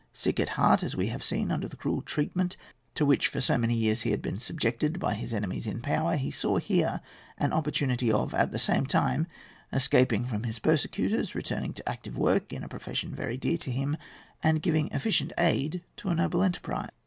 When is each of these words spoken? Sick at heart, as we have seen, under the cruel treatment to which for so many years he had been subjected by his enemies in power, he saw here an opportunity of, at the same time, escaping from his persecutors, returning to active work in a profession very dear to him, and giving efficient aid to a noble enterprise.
Sick 0.13 0.39
at 0.39 0.49
heart, 0.57 0.81
as 0.81 0.95
we 0.95 1.09
have 1.09 1.23
seen, 1.23 1.51
under 1.51 1.67
the 1.67 1.75
cruel 1.75 2.01
treatment 2.01 2.57
to 2.95 3.05
which 3.05 3.27
for 3.27 3.39
so 3.39 3.55
many 3.55 3.75
years 3.75 4.01
he 4.01 4.09
had 4.09 4.19
been 4.23 4.39
subjected 4.39 4.97
by 4.99 5.13
his 5.13 5.31
enemies 5.31 5.67
in 5.67 5.79
power, 5.79 6.15
he 6.15 6.31
saw 6.31 6.57
here 6.57 7.01
an 7.37 7.53
opportunity 7.53 8.11
of, 8.11 8.33
at 8.33 8.51
the 8.51 8.57
same 8.57 8.87
time, 8.87 9.27
escaping 9.71 10.25
from 10.25 10.43
his 10.45 10.57
persecutors, 10.57 11.35
returning 11.35 11.71
to 11.71 11.87
active 11.87 12.17
work 12.17 12.51
in 12.51 12.63
a 12.63 12.67
profession 12.67 13.13
very 13.13 13.37
dear 13.37 13.57
to 13.59 13.69
him, 13.71 13.95
and 14.41 14.63
giving 14.63 14.89
efficient 14.91 15.33
aid 15.37 15.83
to 15.97 16.09
a 16.09 16.15
noble 16.15 16.41
enterprise. 16.41 16.89